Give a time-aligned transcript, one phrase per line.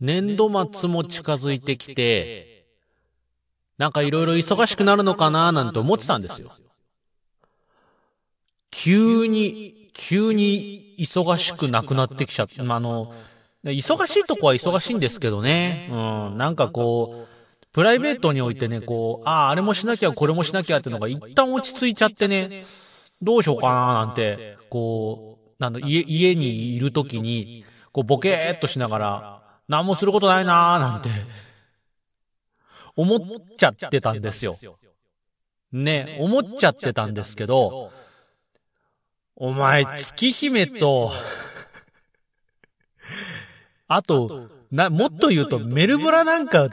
[0.00, 2.66] 年度末も近づいてきて、
[3.78, 6.52] なんかいろいろ忙しくなるのかななんて思ってたんですよ。
[8.70, 13.12] 急に、急に忙しくなくなってきちゃって、まあ、あの、
[13.64, 15.88] 忙しいとこは忙しいんですけどね。
[15.90, 15.94] う
[16.34, 22.64] ん、なんかこう、プライベートにおいてね、こう、ああ、あれもしなきゃ、これもしなきゃってのが一旦落ち着いちゃってね、
[23.20, 29.37] どうしようかななんて、こう、なんだ、家、家にいるときに、こう、ボケーっとしながら、
[29.68, 31.10] 何もすることないなーなんて、
[32.96, 33.20] 思っ
[33.56, 34.56] ちゃってたんですよ。
[35.70, 37.92] ね、思っちゃってたんですけど、
[39.36, 41.12] お前、月姫と
[43.86, 46.68] あと、な、もっと言うと、メルブラなんか、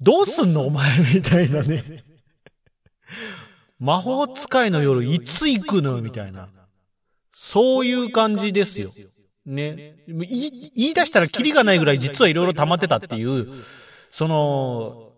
[0.00, 2.04] どうすんのお前みたいなね。
[3.78, 6.48] 魔法使いの夜いつ行くのみたいな。
[7.32, 8.90] そういう感じですよ。
[9.46, 9.96] ね。
[10.06, 13.48] 言い出したらキリがないぐらい実はいろいろ溜まってたっていう、
[14.10, 15.09] その、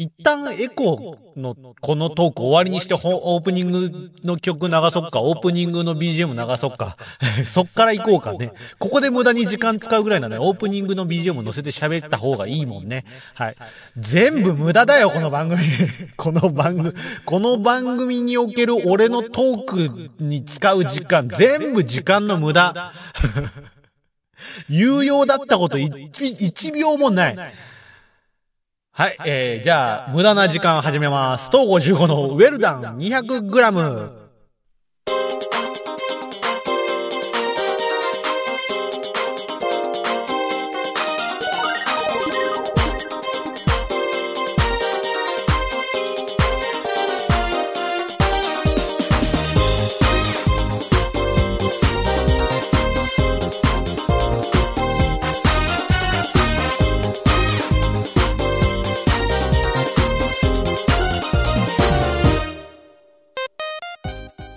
[0.00, 6.96] 一旦エコーのこのトーク終わりにしてオープニングの曲流そっか、オープニングの BGM 流そっか。
[7.46, 8.54] そっから行こうかね。
[8.78, 13.04] ここで無駄に時間使うぐらいなので、オープニングの BGM 乗せて喋った方がいいもんね。
[13.34, 13.56] はい。
[13.98, 15.60] 全部無駄だよ、この番組。
[16.16, 16.94] この番組、
[17.26, 22.90] この番組における俺のトークに使う時間、全部時間の無駄。
[24.70, 27.36] 有用だったこと1秒もない。
[28.92, 31.48] はい、えー、じゃあ、無駄な時間始めます。
[31.52, 34.29] 東55のウェルダン 200g。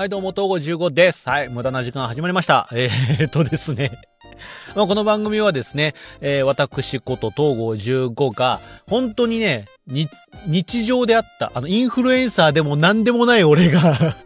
[0.03, 1.29] はい、どうも、東郷15です。
[1.29, 2.67] はい、無駄な時間始まりました。
[2.75, 4.01] えー、っとですね。
[4.75, 7.69] まあ、この番組はですね、えー、私こと東郷
[8.09, 10.09] 15が、本当にね、に、
[10.45, 14.17] 日常であった、あの、インフルエンサーでも何でもない俺が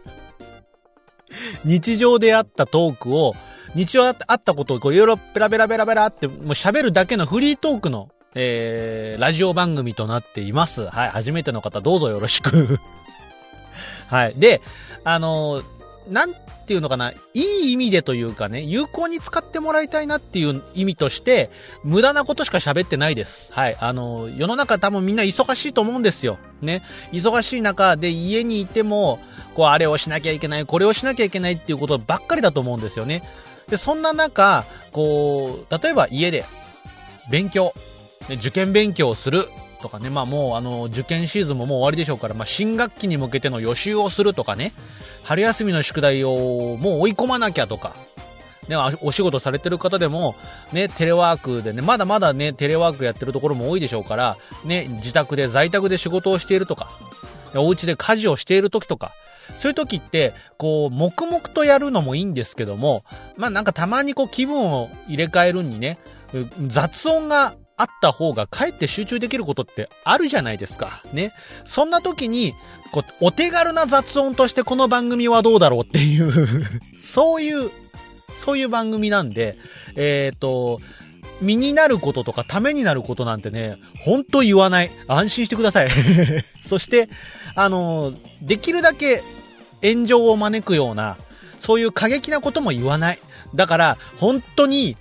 [1.64, 3.36] 日常であったトークを、
[3.76, 10.88] 日常あったことをこういろいろペラペラペラペラって、もう喋るだけのフリートークの、えー、ラジオ番組となっています。
[10.88, 12.80] はい、初めての方どうぞよろしく
[14.08, 14.34] はい。
[14.36, 14.60] で、
[15.04, 15.62] あの
[16.08, 16.34] なん
[16.66, 21.50] ていうのかな、いい意味でというかね、有効に使ってもらいたいなっていう意味として、
[21.84, 23.52] 無駄なことしか喋ってないです。
[23.52, 23.76] はい。
[23.78, 26.38] あの、世の中多分みんな忙しいと思うんですよ。
[26.62, 26.82] ね。
[27.12, 29.18] 忙しい中で家にいても、
[29.54, 33.22] こう、あれをしなきゃいけない、これをしなきゃいけないっていうことばっかりだと思うんですよね。
[33.68, 36.44] で、そんな中、こう、例えば家で、
[37.30, 37.74] 勉強、
[38.30, 39.48] 受験勉強をする
[39.80, 44.72] とかね、まあもうあの、受験シーズンももう終わりでしょうから、まあ新学期に向けての予習をするとかね、
[45.24, 47.94] 春休みの宿題をもう追い込まなきゃとか、
[48.68, 50.34] ね、お仕事されてる方でも、
[50.72, 56.90] ね、テレワークでね、まだまだね、テレワークやってるところも多いでしょうから、ね、自宅で在宅で仕事をしているとか、
[57.54, 59.12] お家で家事をしている時とか、
[59.56, 63.04] そういう時って、こう、黙々とやるのもいいんですけども、
[63.36, 65.98] まあなんかたまにこう気分を入れ替えるにね、
[66.66, 71.02] 雑音があった方がかえって集中できることってあるじゃないですか。
[71.12, 71.32] ね。
[71.64, 72.54] そんな時に、
[72.90, 76.64] こう、お手軽な雑音としてこの番組はどうだろうっていう
[77.00, 77.70] そういう、
[78.36, 79.56] そういう番組なんで、
[79.94, 80.80] えっ、ー、と、
[81.40, 84.90] 身になることとかためになることなんてね、ほんと言わない。
[85.06, 85.88] 安心してください。
[86.64, 87.08] そして、
[87.54, 88.12] あの、
[88.42, 89.22] できるだけ
[89.82, 91.16] 炎上を招くような、
[91.60, 93.18] そういう過激なことも言わない。
[93.54, 94.96] だから、本当に、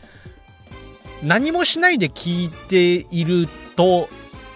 [1.24, 4.10] 何もしないで聞いていると、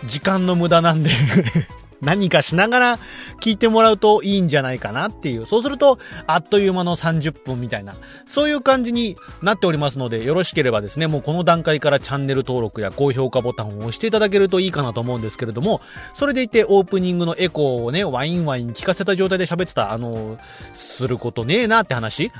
[0.05, 1.11] 時間の無駄なんで
[2.01, 2.99] 何かしながら
[3.39, 5.45] 聞いてもらうといいんじゃないかなっていう。
[5.45, 7.95] そうすると、あっという間の30分みたいな、
[8.25, 15.81] そういう感じになっておりますので、よろしければですね、もうこの段階からチャンネル登録や高評価ボタンを押していただけるといいかなと思うんですけれども、
[16.15, 20.39] それでいてオープニングのエコーをね、ワインワイン聞かせた状態で喋ってた、あの、
[20.73, 22.31] することねえなって話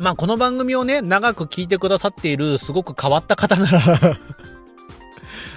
[0.00, 3.98] まあ、この番組をね、長く聞いてくださっている、すごく変わった方なら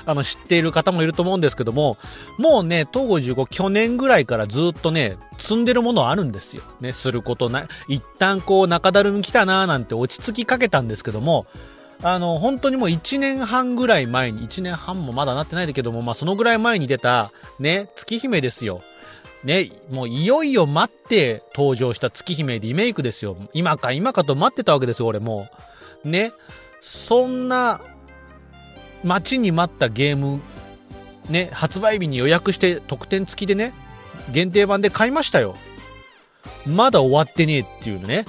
[0.06, 1.98] あの、知っている方もいると思うんですけども、
[2.38, 6.64] もうね、東郷15去年ぐらいからずっとね、積んでるものあるんですよ。
[6.82, 7.68] ね、することない。
[7.88, 11.46] 一旦こう、中だるみ来たなーなんて落ち着きかけたんですけども、
[12.02, 18.82] あの、本当にもう1年半ぐらい前に、1年半もまだなってないんだけども、まあ、そのぐらい前に出た、ね、月姫ですよ。
[19.44, 23.38] ね、もういよいよ待って登場した月姫リメイクですよ。
[23.54, 25.48] 今か今かと待ってたわけですよ、俺も
[26.06, 26.10] う。
[26.10, 26.32] ね。
[26.82, 27.82] そんな、
[29.04, 30.42] 待ちに待ったゲーム、
[31.30, 33.74] ね、発売日に予約して特典付きでね、
[34.32, 35.56] 限定版で買いましたよ。
[36.66, 38.26] まだ終わってねえっていうね。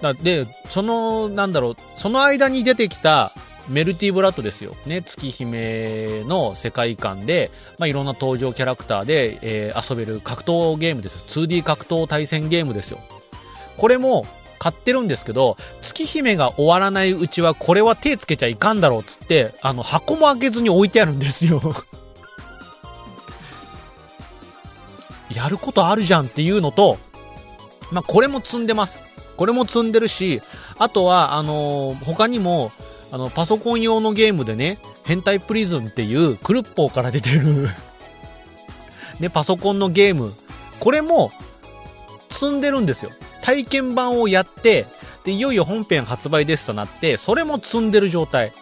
[0.00, 3.32] だで、その、なんだろう、その間に出てきた
[3.70, 4.74] メルティブラッドですよ。
[4.84, 11.38] ね、月姫の世界観で、まあ、いろんな登場キャラクターで、えー、遊べる格闘ゲームです。
[11.38, 12.98] 2D 格闘対戦ゲームですよ。
[13.76, 14.26] これも、
[14.60, 21.62] 買ってるんですけど、月姫が終わらないうちはこれは手つけちゃいかんだろうっつって、あの、箱も開けずに置いてあるんですよ
[25.32, 26.98] やることあるじゃんっていうのと、
[27.90, 29.02] まあ、これも積んでます。
[29.38, 30.42] これも積んでるし、
[30.76, 32.70] あとは、あのー、他にも、
[33.12, 37.68] あの、パソコン用のゲームでね、変態プリズンっていうクルッポーから出てる
[39.18, 40.32] ね、パソコンのゲーム。
[40.78, 41.32] これも、
[42.30, 43.10] 積んでるんですよ。
[43.42, 44.86] 体験版をやって、
[45.24, 48.52] で、いよいよ本編発売ですとなって、それも積んでる状態。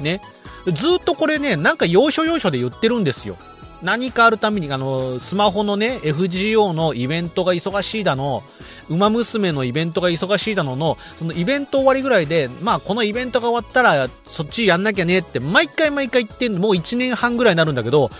[0.00, 0.20] ね。
[0.66, 3.36] ずっとこれね、なんか要所要所で言ってるんですよ。
[3.82, 8.42] 何かあるために、あの、スマホのね、FGO のイベントが忙しいだの、
[8.90, 18.10] ウマ娘のイベントが忙しいだのの、そのイベント終わりぐらいで、まあこのイベントが終わったら、そっちやんなきゃねって、毎回毎回言ってんの、もう1年半ぐらいになるんだけど、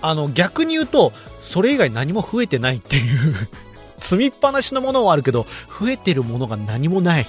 [0.00, 3.48] あの、逆に言うと、それ以外何も増えてないっていう
[4.00, 5.46] 積みっぱなしのものはあるけど、
[5.80, 7.26] 増えてるものが何もない。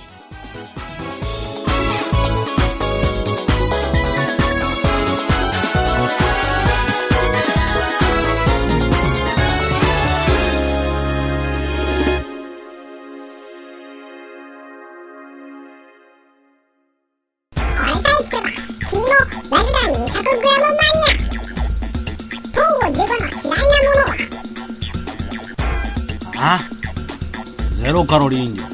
[28.07, 28.72] カロリー飲料エル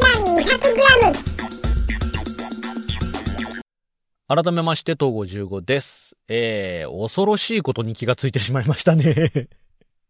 [0.00, 1.30] ダン 200g
[4.42, 6.16] 改めまして、東郷15です。
[6.28, 9.48] えー、恐ろしいことに気がついてしまいましたね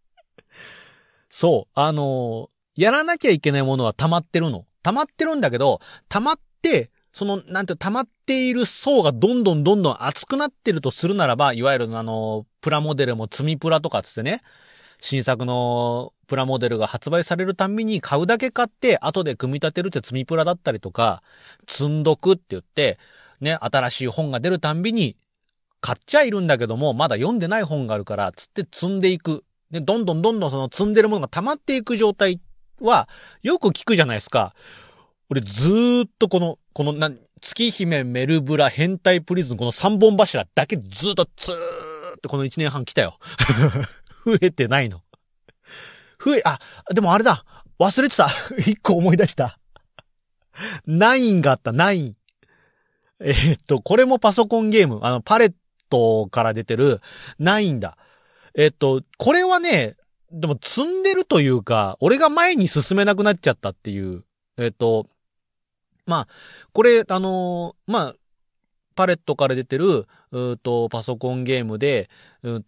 [1.30, 4.66] そう、あのー、やらなきゃいけないものは溜まってるの。
[4.82, 14.42] 溜まってるんだけど、溜まって、その、なんて、溜まっている層がどんどんどんどん厚くなってるとするならば、いわゆるあの、プラモデルも積みプラとかつってね、
[15.00, 21.22] 新作のプラモデルが発売されるたんびに買うだけ買って、後で組み立てるって積みプラだったりとか、
[21.66, 22.98] 積んどくって言って、
[23.40, 25.16] ね、新しい本が出るたんびに
[25.80, 29.44] 買っちゃいるんだけども、まだ読んでない本があるから、つって積んでいく。
[29.70, 32.40] で、どんどんどんどんその積んでるものが溜まっていく状態
[32.80, 33.08] は、
[33.42, 34.54] よく聞くじゃないですか。
[35.30, 37.10] 俺ずーっとこの、このな、
[37.40, 43.18] 月姫、メルブラ、変態プリズン、この3本柱だけずーっとずーっとこの1年半来たよ。
[44.24, 45.02] 増えてないの。
[46.22, 46.58] 増え、あ、
[46.92, 47.44] でもあれだ。
[47.78, 48.28] 忘れてた。
[48.58, 49.58] 一個思い出した。
[50.86, 52.16] ナインがあった、ナイン。
[53.20, 55.00] えー、っと、これもパソコンゲーム。
[55.02, 55.54] あの、パレッ
[55.88, 57.00] トから出てる
[57.38, 57.96] ナインだ。
[58.54, 59.96] えー、っと、これはね、
[60.30, 64.24] でも積んでるというか、俺が前に進めなくなっちゃったっていう。
[64.58, 65.06] えー、っと、
[66.06, 66.28] まあ、
[66.72, 68.14] これ、あのまあ、
[68.94, 72.10] パレットから出てる、うと、パソコンゲームで、
[72.42, 72.62] う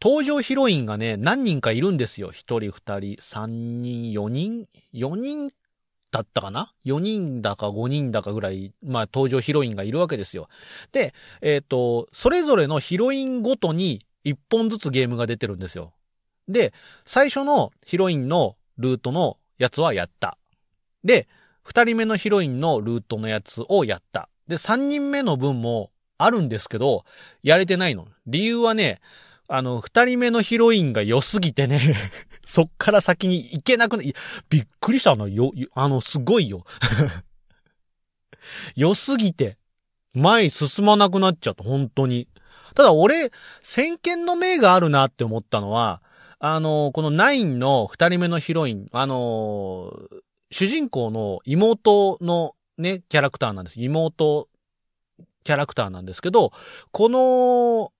[0.00, 2.30] 登場ヒロインがね、何人かいるんですよ。
[2.30, 4.68] 一人、二人、三人、四人？
[4.92, 5.50] 四人
[6.10, 10.48] だったかな ?4 人だか5人だかぐらい、まあ登場ヒロインがいるわけですよ。
[10.92, 15.92] で、えっ、ー、と、それぞれのヒロインごとに1本ずつゲームが出てるんですよ。
[16.46, 16.72] で、
[17.04, 20.38] 最初のヒロインのルートのやつはやった。
[21.02, 21.28] で、
[21.66, 24.28] 2人目のヒロインのルートのやつをやった。
[24.46, 27.04] で、3人目の分もあるんですけど、
[27.42, 28.06] やれてないの。
[28.26, 29.00] 理由はね、
[29.48, 31.80] あの、二人目のヒロインが良すぎてね。
[32.44, 34.02] そっから先に行けなくな、
[34.50, 35.26] びっくりしたの。
[35.28, 36.64] よ、あの、すごいよ。
[38.76, 39.58] 良すぎて、
[40.12, 42.28] 前進まなくなっちゃった、本当に。
[42.74, 46.02] ただ俺、先見の明があるなって思ったのは、
[46.38, 49.92] あの、このナインの二人目のヒロイン、あの、
[50.50, 53.80] 主人公の妹のね、キャラクターなんです。
[53.80, 54.48] 妹
[55.42, 56.52] キャラクターなんですけど、
[56.92, 57.90] この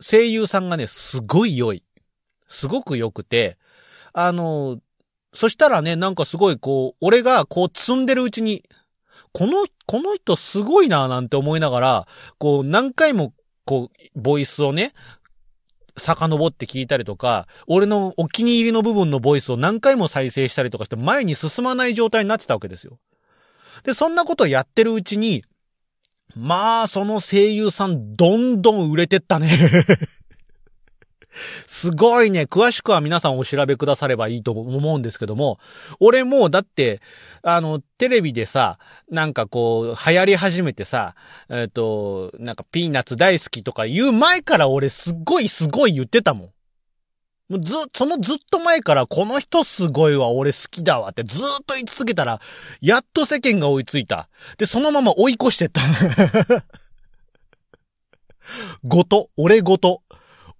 [0.00, 1.84] 声優さんがね、すごい良い。
[2.48, 3.58] すごく良くて、
[4.12, 4.78] あの、
[5.32, 8.64] そしたらね、なんかすごいこう、俺がこう積んでるうちに、
[9.32, 13.32] この、この人すごいなぁなんて思いながら、こう何回も
[13.64, 14.92] こう、ボイスをね、
[15.96, 22.98] 遡って聞いたりとか、俺のお気に入りの部分のボイスを何回も再生したりとかして前に進まない状態になってたわけですよ。
[23.84, 25.44] で、そんなことをやってるうちに、
[26.36, 29.50] まあ、その声優さん、どんどん売れてったね
[31.66, 32.42] すごいね。
[32.42, 35.58] 詳しくは皆さんお調べくださればいいと思うんですけども、
[36.00, 37.00] 俺もうだって、
[37.42, 38.78] あの、テレビでさ、
[39.10, 41.14] なんかこう、流行り始めてさ、
[41.48, 46.50] えっ、ー、と、なんかピーナッツ大好きとか言う前から俺すっごいすごい言ってたもん。
[47.50, 52.40] もうず、そのずっと前からこの人すごいわ、俺好きだわってずっと言い続けたら、
[52.80, 54.28] やっと世間が追いついた。
[54.56, 55.80] で、そのまま追い越してった。
[58.84, 60.02] ごと、俺ごと。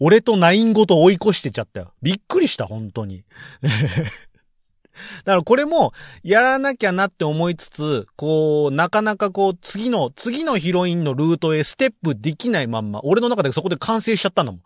[0.01, 1.93] 俺とナインごと追い越してちゃったよ。
[2.03, 3.23] びっくりした、本当に。
[3.63, 5.93] だからこれも、
[6.23, 14.63] やらなきゃなって思いつつ、こう、なかなかこう、次の、次のヒロインのルートへステップできないまんま、俺の中でそこで完成しちゃったのもん。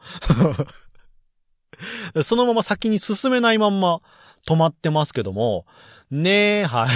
[2.23, 4.00] そのまま先に進めないまんま
[4.47, 5.66] 止まってますけども、
[6.11, 6.88] ねえ、はい。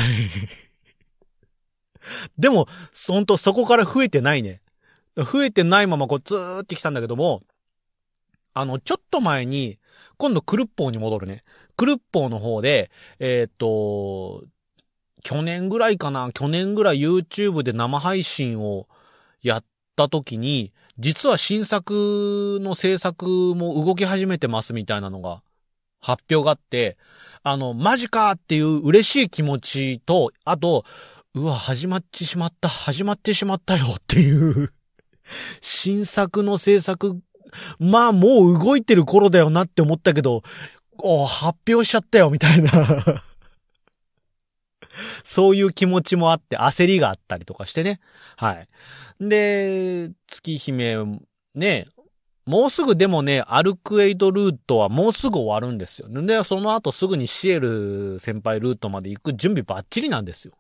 [2.39, 2.69] でも、
[3.09, 4.61] ほんとそこから増えてないね。
[5.17, 7.43] 増えてないままこうずーってきたんだけども、
[8.55, 9.79] あの、ちょっと前に、
[10.17, 11.45] 今度クルッポーに戻るね。
[11.77, 14.45] クルッポーの方で、えー、っと、
[15.23, 18.89] 去年ぐらいかな去年ぐらい YouTube で生配信を
[19.43, 19.65] やっ
[19.97, 25.43] た時に、実は新作の制作も動き始めてますみたいなのが
[26.01, 26.97] 発表があって、
[27.43, 30.85] あの、マジかっていう嬉しい気持ちと、あと、
[31.35, 34.73] うわ、始まってしまった、始まってしまったよっていう
[35.61, 37.21] 新作の制作
[37.79, 40.43] まあもう動いてる頃だよなって思ったけど、
[40.99, 43.23] お発表しちゃったよみたいな。
[45.25, 48.01] そういう気持ちもあって焦りがあったりとかしてね。
[48.37, 48.69] はい。
[49.21, 50.97] で、月姫、
[51.55, 51.87] ね、
[52.47, 56.09] もうすぐでもね、アルクエイドルートはもうすぐ終わるんですよ。
[56.09, 60.55] で、その後すぐにシエル先輩ルートまで行く準備バッチリなんですよ。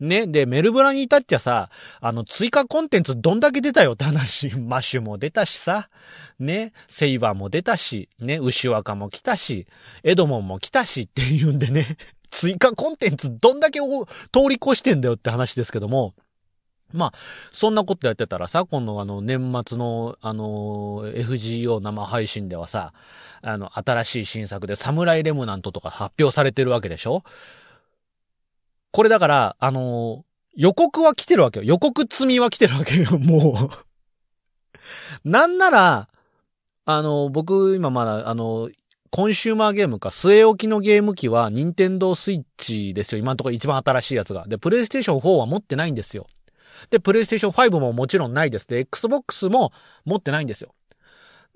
[0.00, 0.26] ね。
[0.26, 1.68] で、メルブラに至っちゃさ、
[2.00, 4.48] あの、追加コンテンツどんだけ出たよって話。
[4.58, 5.90] マッシュも出たしさ。
[6.38, 6.72] ね。
[6.88, 8.08] セイバーも出たし。
[8.18, 8.38] ね。
[8.38, 9.66] 牛若も来たし。
[10.02, 11.98] エドモンも来たしっていうんでね。
[12.30, 13.86] 追加コンテンツどんだけ通
[14.48, 16.14] り越してんだよって話ですけども。
[16.92, 17.12] まあ、
[17.52, 22.92] そんなことやってたらさ、今度あの、年末の、あの、FGO 生配信ではさ、
[23.42, 27.22] あの、新しい新作でサムライレムナントとか発表されてるわけでしょ？
[28.90, 30.24] これだから、あの、
[30.56, 31.64] 予告は来てるわけよ。
[31.64, 33.70] 予告積みは来てるわけよ、 も
[35.24, 36.08] うなんなら、
[36.86, 38.68] あの、僕、今まだ、あの、
[39.10, 43.18] コンシューマーゲームか、据え置きのゲーム機は、ニンテンドースイッチですよ。
[43.18, 44.46] 今のところ一番新しいやつが。
[44.46, 46.28] で、プレイステーション4は持ってないんですよ。
[46.90, 48.68] で、プレイステーション5ももちろんないです。
[48.68, 49.72] で、Xbox も
[50.04, 50.74] 持ってないんですよ。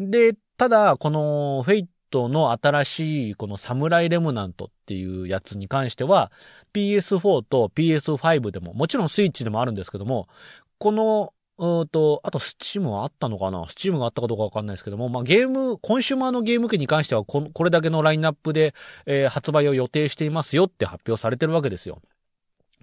[0.01, 6.33] で、ただ、この、 Fate の新しい、この Samurai Remnant っていうやつに関しては、
[6.73, 10.27] PS4 と PS5 でも、もちろんスイッチでもあるんですけども、
[10.79, 13.69] この、うんと、あと Steam はあったのかな？
[13.69, 18.75] Steam があったかどうかわかんないですけども、まあ、ゲーム、コンシューマーのゲーム機に関してはこ、これだけのラインナップで、
[19.07, 22.03] えー、発売を予定していますよって発表されてるわけですよ。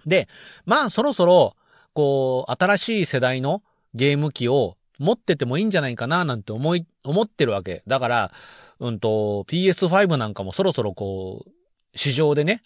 [0.06, 0.26] で、
[0.64, 1.54] まあ、そろそろ、
[1.92, 3.62] こう、新しい世代の
[3.92, 7.82] ゲーム機を持っててもいいんじゃないかななんて思い、思ってるわけ。
[7.86, 8.32] だから、
[8.80, 11.50] うんと、PS5 なんかもそろそろこう、
[11.94, 12.62] 市場でね、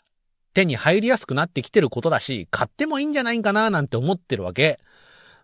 [0.55, 4.79] 手に入りやすくなってきてることだし、買ってもいいんじゃないかななんて思ってるわけ。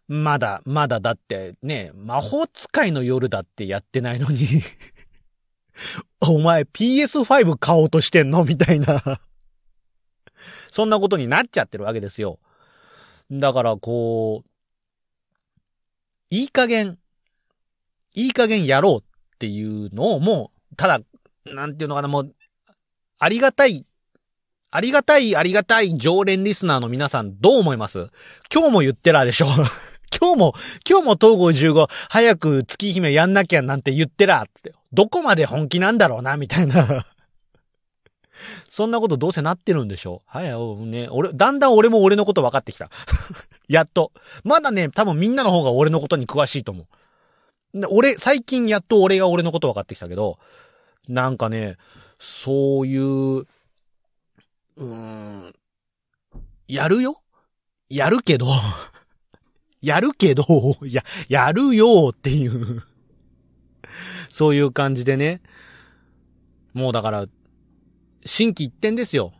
[0.08, 4.46] まだ、まだだってね、魔法使いの夜だってやってないのに。
[6.20, 9.20] お前 PS5 買おうとしてんのみたいな。
[10.68, 12.38] そんなことになっちゃってるわけですよ。
[13.30, 14.50] だからこう、
[16.30, 16.98] いい加減、
[18.14, 21.00] いい加減やろうっていうのをもう、ただ、
[21.46, 22.34] なんていうのかな、もう、
[23.18, 23.86] ありがたい
[24.74, 28.08] ありがたい、ありがたい常連リスナーの皆さんどう思います？
[28.52, 29.46] 今日も言ってらでしょ。
[30.18, 30.54] 今日も、
[30.88, 34.72] 今日も東郷15、早く月姫やんなきゃなんて言ってらって。
[34.92, 37.06] どこまで本気なんだろうな、みたいな
[38.68, 42.90] そんなことどうせなってるんでしょはい、ね、俺、だんだん俺も俺のこと分かってきた。
[43.68, 44.12] やっと。
[44.44, 46.86] まだね、多分みんなの方が俺のことに詳しいと思
[47.74, 47.80] う。
[47.80, 50.38] で俺、最近やっと俺が俺のこと分かってきたけど、
[51.08, 51.76] なんかね、
[52.18, 53.02] そういう、
[53.38, 55.54] うーん、
[56.68, 57.22] やるよ？
[57.88, 58.46] やるけど
[59.82, 60.44] やるけど、
[60.86, 62.84] や、やるよっていう
[64.30, 65.42] そういう感じでね。
[66.72, 67.26] もうだから、
[68.24, 69.34] 新規一点ですよ。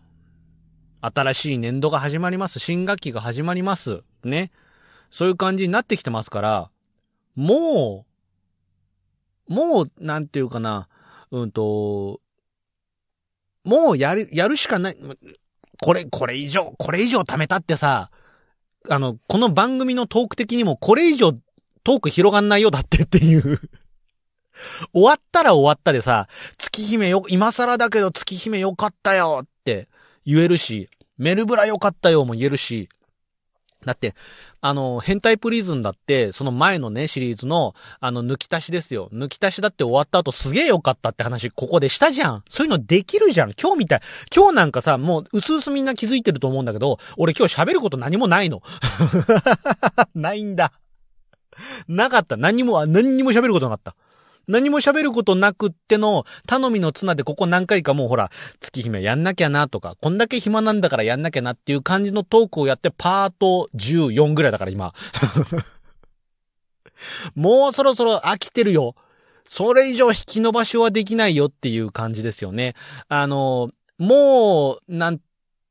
[1.01, 2.59] 新しい年度が始まります。
[2.59, 4.03] 新学期が始まります。
[4.25, 4.51] ね。
[5.11, 6.71] そういう感じになってきてますから、
[7.35, 8.05] も
[9.49, 10.89] う、もう、なんていうかな、
[11.31, 12.21] うんと、
[13.65, 14.97] もうやる、やるしかない。
[15.81, 18.11] これ、これ以上、これ以上貯めたってさ、
[18.89, 21.33] あの、この番組のトーク的にもこれ以上
[21.85, 23.61] トーク広がんないよだってっていう。
[24.93, 29.89] 終わったら終わったでさ、月姫よ、今更だけど月姫よかったよって
[30.25, 32.89] 言えるし、メルブラよかったよも言えるし、
[33.85, 34.15] だって、
[34.61, 39.09] あの、変態プリズンだって、その前のね、シリーズの、あの、抜き足しですよ。
[39.13, 42.45] 抜き足しだって終わった後すげえ良かったって話、ここでしたじゃん。
[42.49, 43.53] そういうのできるじゃん。
[43.61, 44.01] 今日みたい。
[44.35, 48.63] 今日なんかさ、もう、うすうすみんな気づいてると思うんだけど、俺今日喋ること何もないの。
[50.15, 50.73] ないんだ。
[51.89, 52.37] なかった。
[52.37, 53.97] 何も、何にも喋ることなかった。
[54.49, 58.31] 何も喋ることなくっての、頼みの綱でここ何回かもうほら、
[58.61, 64.93] 月姫やんなきゃなとか、こんだけ暇なんだからやんなきゃなっていう感じのトークをやってパート14ぐらいだから今。
[67.35, 68.95] もうそろそろ飽きてるよ。
[69.47, 72.75] それ以上引き伸ばしはできないよっていう感じですよね。
[73.09, 75.21] あの、もう、なん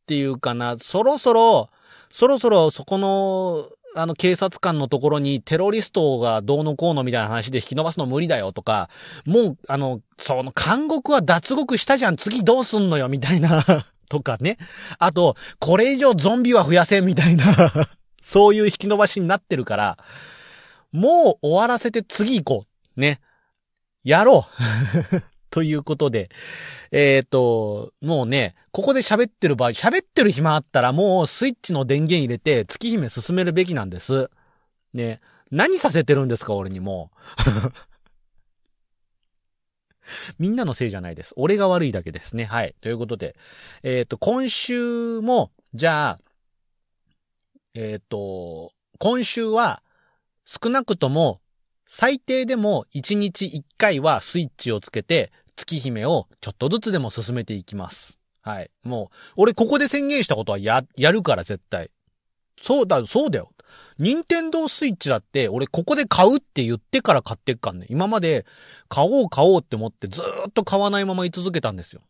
[0.06, 1.70] ていうかな、そろそろ、
[2.12, 8.90] そろそろそこの、あの警察官のところにテロリストがどうのこうのみたいな話で引き伸ばすの無理だよとか、
[9.26, 14.58] もう、あの、その監獄は脱獄したじゃん、次どうすんのよ、みたいなとかね。
[15.00, 17.46] あと、これ以上ゾンビは増やせ、みたいな
[18.22, 19.98] そういう引き伸ばしになってるから、
[20.92, 22.66] もう終わらせて次行こ
[22.98, 23.00] う。
[23.00, 23.20] ね。
[24.04, 24.48] やろ
[25.12, 25.22] う
[25.52, 26.30] ということで、
[26.92, 34.32] えっ、ー、と、もうね、ここで喋ってる場合、喋ってる暇あったらもうスイッチの電源入れて月姫進めるべきなんです。
[34.94, 35.20] ね。
[35.52, 37.12] 何させてるんですか、俺にも
[40.40, 41.34] みんなのせいじゃないです。
[41.36, 42.46] 俺が悪いだけですね。
[42.46, 42.74] はい。
[42.82, 43.36] ということで、
[43.84, 46.20] えっ、ー、と、今週も、じゃあ、
[47.74, 49.84] えっ、ー、と、今週は、
[50.46, 51.42] 少なくとも、
[51.94, 58.18] 最低でも1日1回はスイッチをつけて、月姫をちょっとずつでも進めていきます。
[58.42, 58.72] はい。
[58.84, 61.92] もう、俺ここで宣言したことはや、やるから絶対。
[62.60, 63.52] そうだ、そうだよ。
[63.98, 67.86] 任天堂スイッチだって、俺ここで買うって言ってから買ってっかんね。
[67.90, 68.46] 今まで、
[68.90, 72.02] 買おう買おうって思ってずーっと買わないまま居続けたんですよ。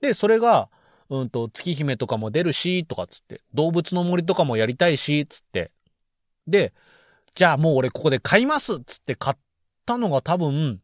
[0.00, 0.68] で、それが、
[1.08, 5.70] うんと、月姫とかも出るし、とかつって、動物の森とかもやりたいし、つって。
[6.46, 6.72] で、
[7.34, 9.36] じゃあもう俺ここで買いますつって買っ
[9.84, 10.80] たのが多分、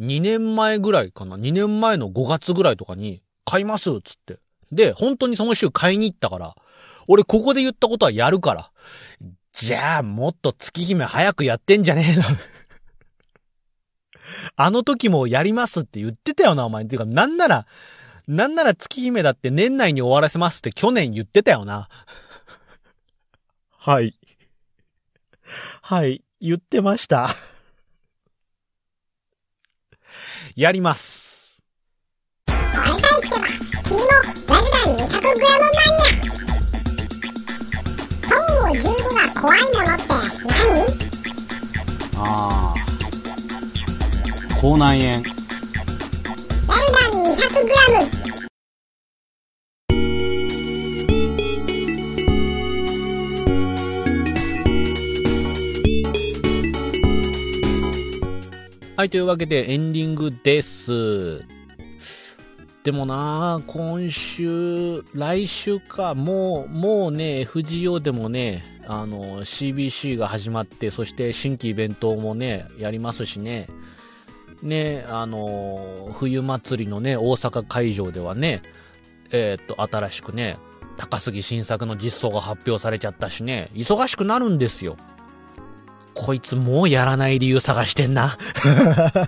[0.00, 4.38] 2年前ぐらいかな ?2 年前の5月ぐらいとかに、買いますつって。
[4.72, 6.56] で、本当にその週買いに行ったから、
[7.06, 8.70] 俺ここで言ったことはやるから。
[9.52, 12.22] じゃあ、もっと月姫早くやってんじゃねえの
[14.56, 16.86] あの時もやりますって言ってたよな、お前。
[16.86, 17.66] てか、なんなら、
[18.26, 21.88] なんなら月姫だって年内に終わらせますって去年言ってたよな。
[23.68, 24.18] はい。
[25.82, 27.28] はい、言ってました。
[30.56, 31.62] やります。
[32.46, 33.46] これさえ聞けば、
[33.84, 34.06] 君も
[34.48, 36.24] ラグダン 200g マニア。
[38.28, 38.82] トンゴ15
[39.14, 40.02] が怖いものって
[40.46, 40.58] 何
[42.16, 42.76] ああ。
[44.60, 45.22] 口内炎。
[46.92, 48.23] ダン 200g。
[59.04, 61.44] はい、というわけでエンディングです。
[62.84, 73.68] でもな今週、来週か、もう、もうね、FGO でもね、あの、CBC が始まって、そして新規イベントもね、やりますしね、
[74.62, 78.62] ね、あの、冬祭りのね、大阪会場ではね、
[79.32, 80.56] えー、っと、新しくね、
[80.96, 84.96] 高杉新作の実装が発表されちゃったしね、忙しくなるんですよ。
[86.14, 88.38] こいつもうやらない理由探してんな。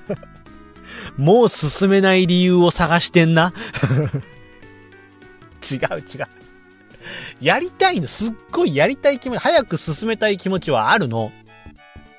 [1.16, 3.52] もう進めない理由を探してんな。
[5.70, 6.26] 違う違う。
[7.40, 11.32] やりたいの、すっごいやりたい気持ち、早く進めたい気持ちはあるの。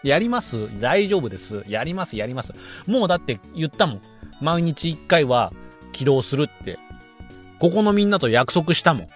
[0.03, 0.69] やります？
[0.79, 1.63] 大丈夫です。
[1.67, 2.53] やります、やります。
[2.85, 4.01] もうだって言ったもん。
[4.41, 5.51] 毎日一回は
[5.91, 6.77] 起動するって。
[7.59, 9.07] ここのみんなと約束したもん。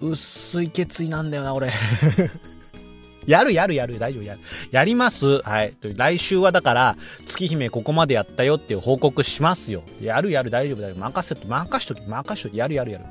[0.00, 1.72] 薄い決意なんだよな、俺。
[3.26, 4.40] やるやるやる、大丈夫やる。
[4.70, 5.42] やります。
[5.42, 5.74] はい。
[5.82, 9.82] 来週はだから、月姫ここまでやったよっていう報告しますよ。
[10.00, 10.98] やるやる、大丈夫大丈夫。
[10.98, 13.04] 任せと、任しとき、任しとき、やるやるやる。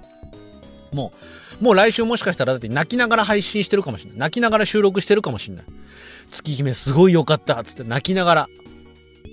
[0.92, 1.14] も
[1.62, 4.20] う、もう来週もしかしたらだって泣きながら配信してるかもしれない。
[4.20, 5.66] 泣きながら収録してるかもしれない。
[6.32, 8.50] 月姫すごい良かったつって泣きながら。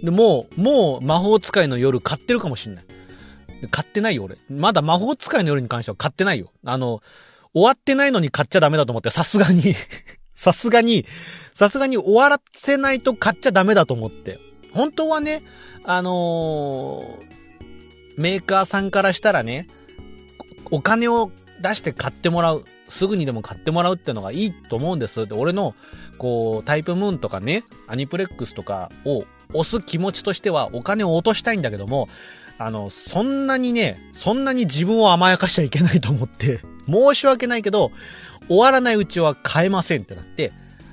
[0.02, 2.84] で、もう、もう魔法使いの夜買ってるかもしれない。
[3.70, 4.36] 買ってないよ、俺。
[4.50, 6.52] まだ魔法使いの夜に関しては買ってないよ。
[6.64, 7.00] あの、
[7.54, 9.74] 終わってないのに買っちゃダメだと思って、さすがに
[10.34, 11.06] さすがに、
[11.54, 14.40] さすがに終わらせないと買っちゃダメだと思って。
[14.72, 15.42] 本当はね、
[15.84, 19.68] あのー、メーカーさんからしたらね、
[20.72, 22.64] お金を出して買ってもらう。
[22.88, 25.26] すぐにでも買ってもらうってのがいいと思うんです。
[25.26, 25.74] で、俺の、
[26.18, 32.09] こう、タイプムーンとかね、アニプレックスとかを押す気持ちとしてはお金を落としたいんだけども、
[32.59, 37.90] あの、そんなにね、そんなに自分を甘やかしちゃいけないと思って、 申し訳ないけど、
[38.48, 40.52] 終わらないうちは買えませんってなって、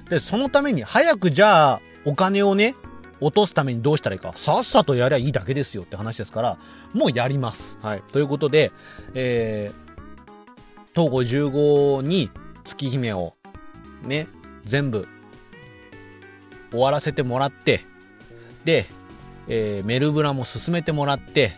[0.09, 2.75] で、そのために早くじゃあ、お金をね、
[3.19, 4.33] 落とすためにどうしたらいいか。
[4.35, 6.57] さっさとやりゃいいだけですよって話ですから、
[6.93, 7.77] もうやります。
[7.81, 8.03] はい。
[8.11, 8.71] ということで、
[9.13, 12.31] えー、東郷15に
[12.63, 13.35] 月姫を、
[14.03, 14.27] ね、
[14.65, 15.07] 全部、
[16.71, 17.85] 終わらせてもらって、
[18.65, 18.85] で、
[19.47, 21.53] えーメルブラも進めてもらって、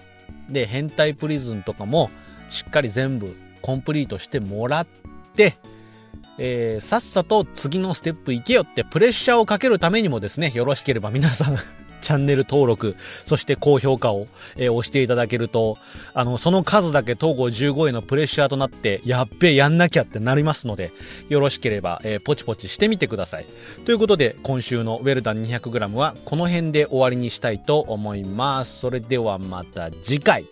[0.50, 2.10] で、変態プリズンとかも
[2.50, 4.88] しっかり全部コンプリートしてもらっ
[5.36, 5.56] て、
[6.38, 11.58] えーさっさと次のステップ行けよってプレッシャーをかけるためにもですね、よろしければ皆さん、
[12.04, 15.78] チャンネル登録、そして高評価を、えー押していただけると、
[16.14, 20.92] あの、その数だけ東郷15へのプレッシャーとなって、やっべえ、やんなきゃってなりますので、
[21.30, 23.46] よろしければ、えーポチポチしてみてください。
[23.86, 28.80] ということで、今週のウェルダン 200g はこの辺で終わりにしたいと思います。
[28.80, 30.46] それではまた次回。